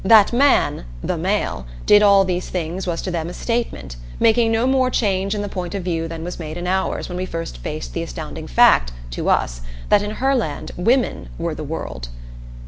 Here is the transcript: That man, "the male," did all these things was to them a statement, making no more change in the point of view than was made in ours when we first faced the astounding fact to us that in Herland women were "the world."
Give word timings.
That 0.03 0.33
man, 0.33 0.85
"the 1.03 1.15
male," 1.15 1.67
did 1.85 2.01
all 2.01 2.25
these 2.25 2.49
things 2.49 2.87
was 2.87 3.03
to 3.03 3.11
them 3.11 3.29
a 3.29 3.35
statement, 3.35 3.97
making 4.19 4.51
no 4.51 4.65
more 4.65 4.89
change 4.89 5.35
in 5.35 5.43
the 5.43 5.47
point 5.47 5.75
of 5.75 5.83
view 5.83 6.07
than 6.07 6.23
was 6.23 6.39
made 6.39 6.57
in 6.57 6.65
ours 6.65 7.07
when 7.07 7.19
we 7.19 7.27
first 7.27 7.59
faced 7.59 7.93
the 7.93 8.01
astounding 8.01 8.47
fact 8.47 8.93
to 9.11 9.29
us 9.29 9.61
that 9.89 10.01
in 10.01 10.15
Herland 10.17 10.71
women 10.75 11.29
were 11.37 11.53
"the 11.53 11.63
world." 11.63 12.09